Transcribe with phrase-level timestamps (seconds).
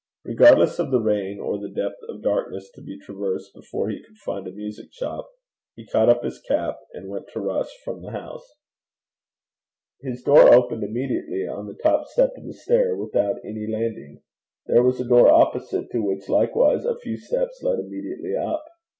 [0.25, 4.17] Regardless of the rain or the depth of darkness to be traversed before he could
[4.17, 5.29] find a music shop,
[5.75, 8.55] he caught up his cap, and went to rush from the house.
[10.01, 14.23] His door opened immediately on the top step of the stair, without any landing.
[14.65, 18.65] There was a door opposite, to which likewise a few steps led immediately up.